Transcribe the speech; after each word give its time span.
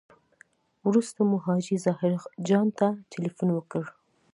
وروسته 0.87 1.19
مو 1.29 1.37
حاجي 1.45 1.75
ظاهر 1.85 2.13
جان 2.47 2.67
ته 2.79 2.87
تیلفون 3.11 3.49
وکړ. 3.53 3.83